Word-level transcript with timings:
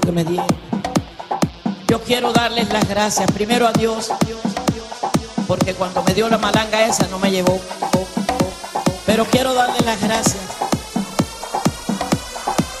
que 0.00 0.12
me 0.12 0.24
dieron. 0.24 0.46
Yo 1.86 2.00
quiero 2.02 2.32
darles 2.32 2.72
las 2.72 2.88
gracias 2.88 3.30
primero 3.32 3.66
a 3.66 3.72
Dios, 3.72 4.10
porque 5.46 5.74
cuando 5.74 6.02
me 6.02 6.14
dio 6.14 6.28
la 6.28 6.38
malanga 6.38 6.84
esa 6.84 7.06
no 7.08 7.18
me 7.18 7.30
llevó. 7.30 7.60
Pero 9.06 9.24
quiero 9.26 9.54
darles 9.54 9.84
las 9.84 10.00
gracias 10.00 10.42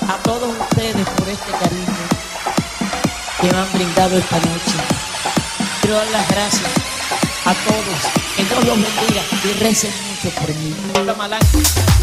a 0.08 0.16
todos 0.22 0.48
ustedes 0.48 1.08
por 1.10 1.28
este 1.28 1.52
cariño 1.52 2.04
que 3.40 3.52
me 3.52 3.58
han 3.58 3.72
brindado 3.72 4.18
esta 4.18 4.36
noche. 4.36 4.76
Quiero 5.82 5.96
dar 5.96 6.06
las 6.08 6.28
gracias 6.28 6.70
a 7.44 7.54
todos. 7.54 8.24
Que 8.36 8.44
Dios 8.44 8.64
los 8.64 8.76
bendiga 8.76 9.22
y 9.44 9.52
recen 9.62 9.92
mucho 10.08 10.30
por 10.40 10.48
mí. 10.54 10.74
La 11.06 11.14
malanga. 11.14 11.93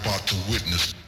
about 0.00 0.26
to 0.26 0.36
witness. 0.50 1.05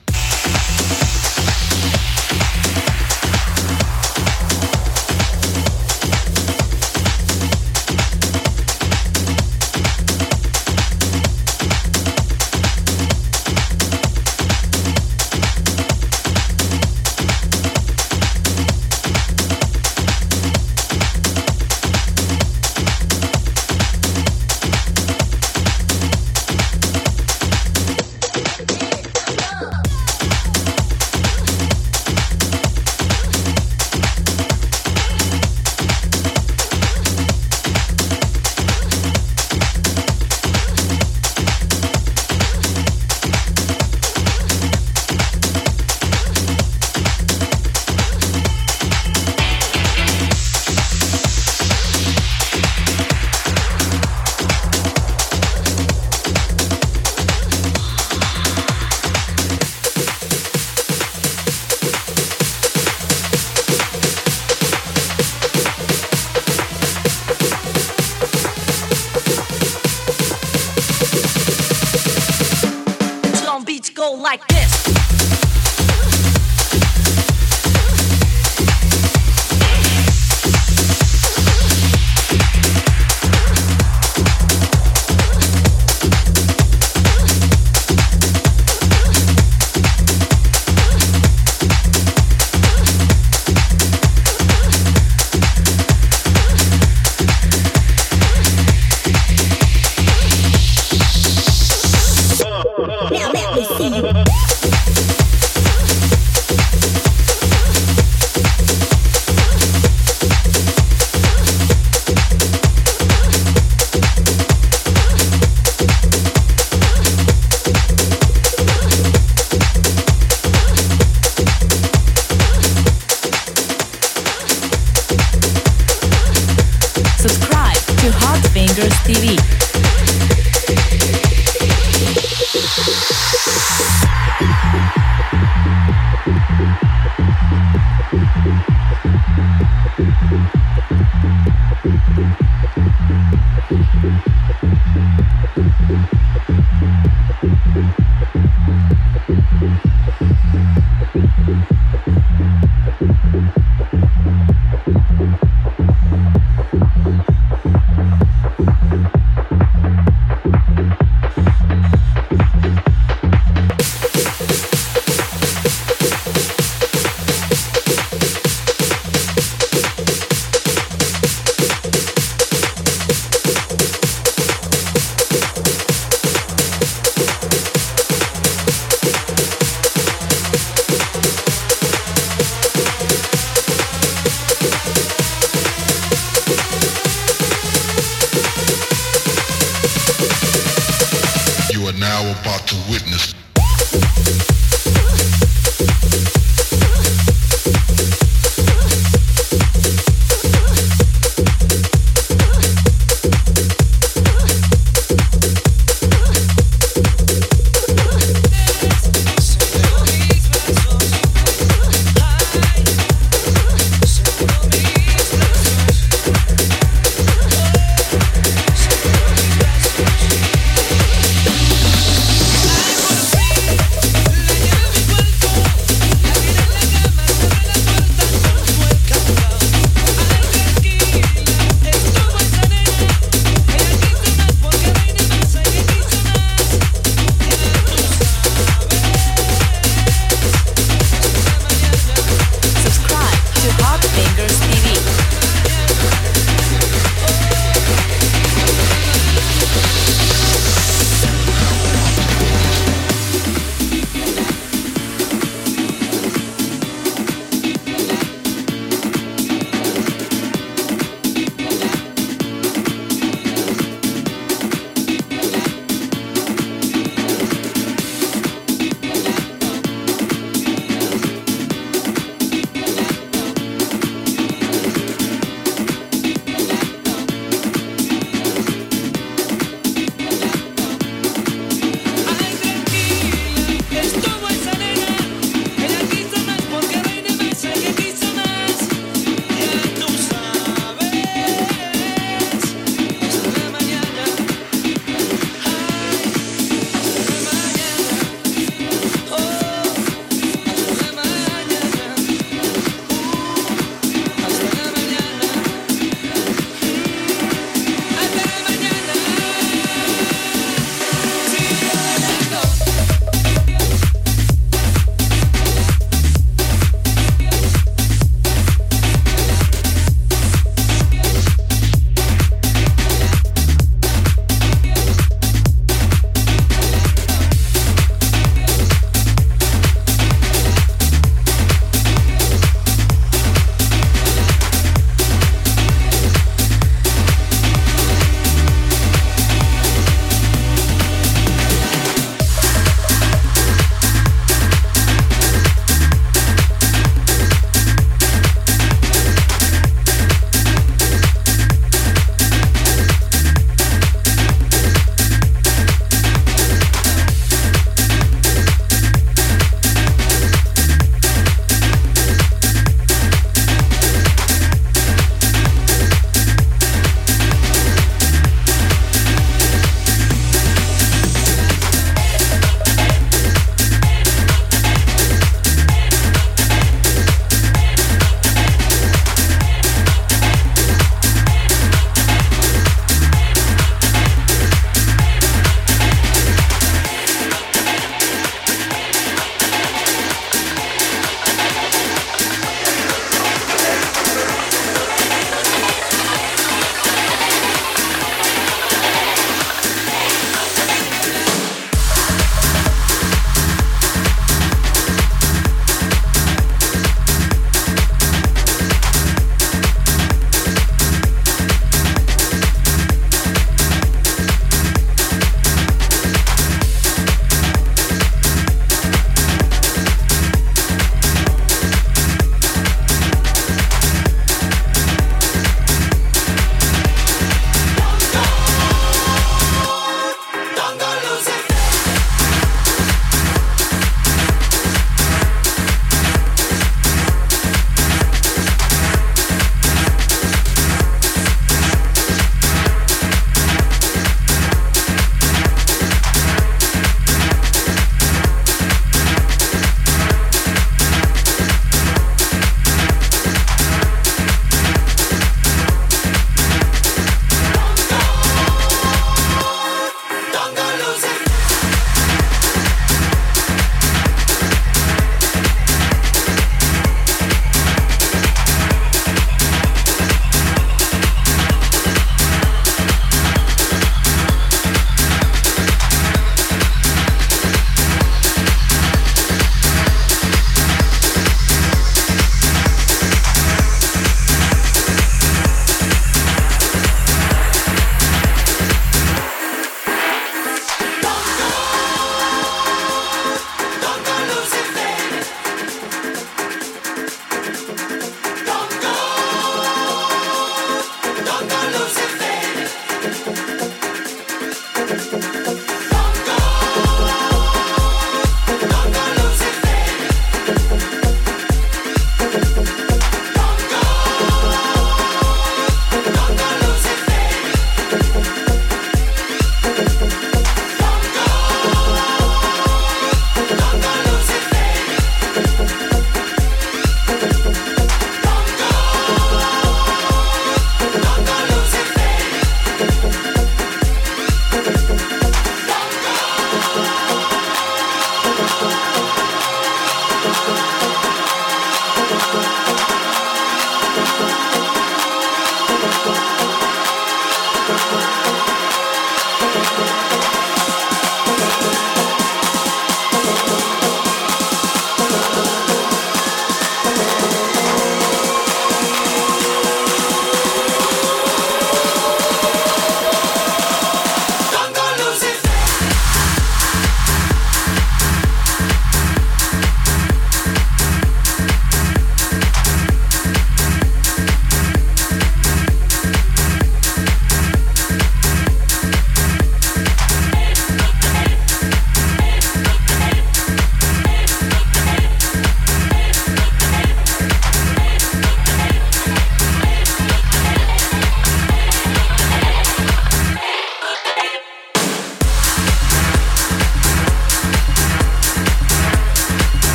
to 128.01 128.13
Hot 128.13 128.47
Fingers 128.53 128.93
TV. 129.03 129.39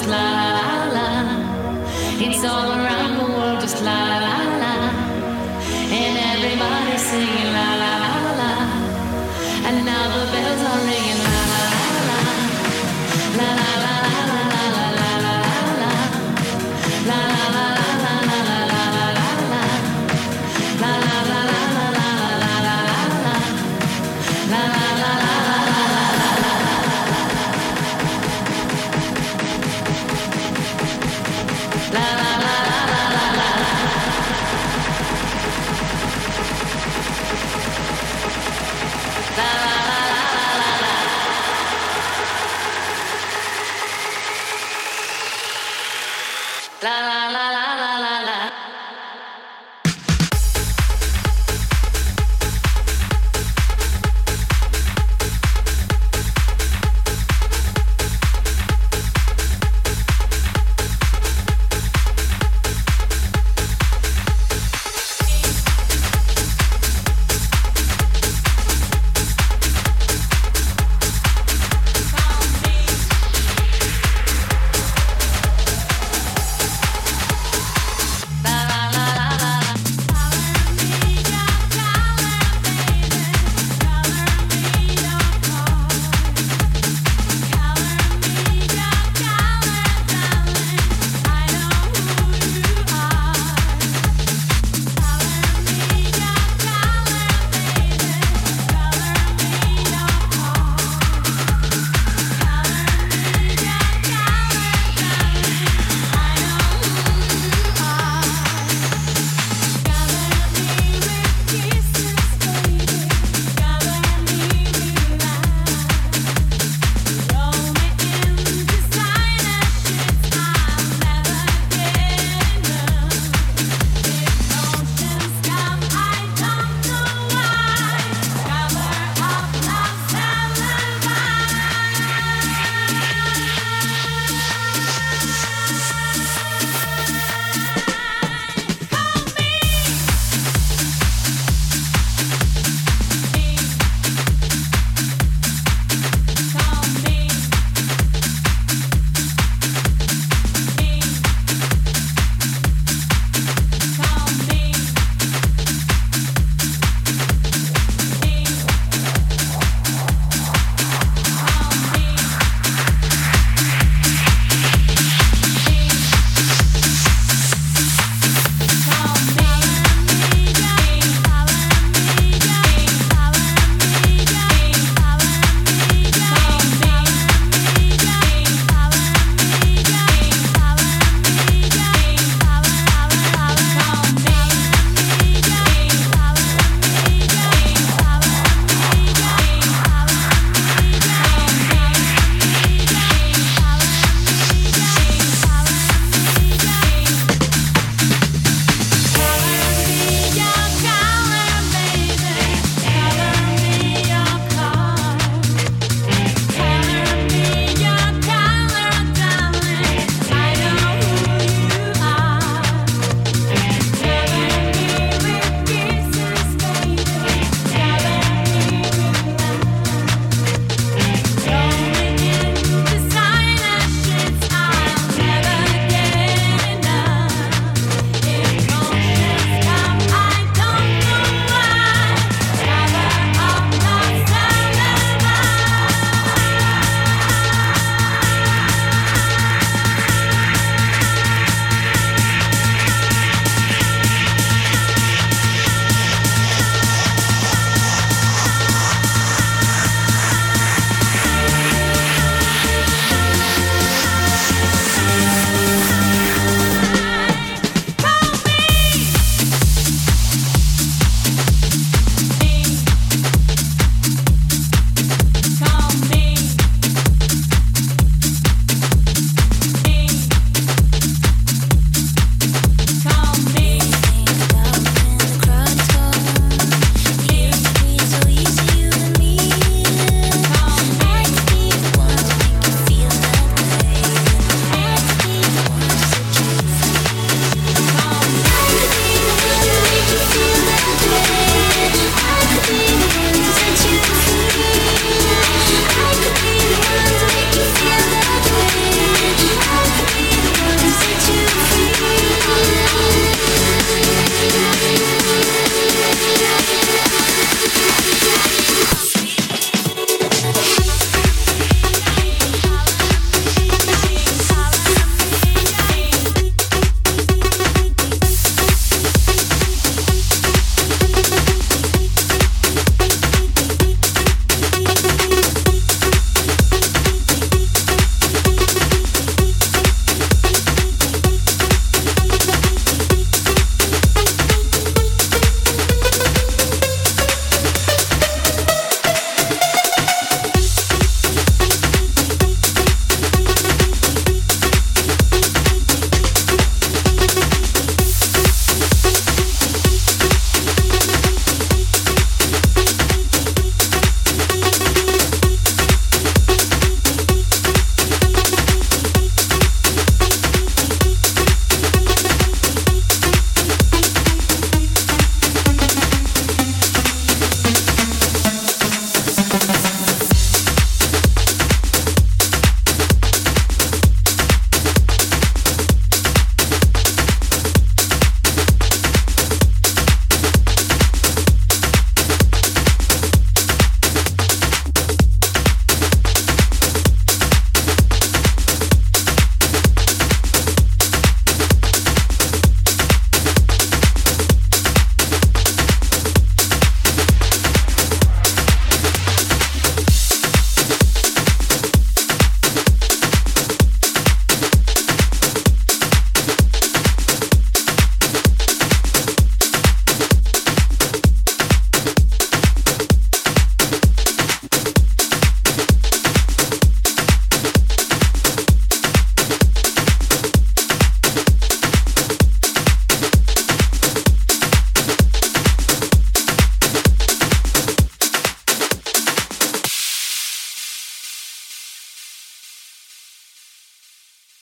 just 0.00 0.10
la 0.10 0.88
la. 0.94 1.08
It's 2.18 2.44
all 2.44 2.72
around 2.72 3.18
the 3.18 3.24
world, 3.24 3.60
just 3.60 3.82
la. 3.84 4.19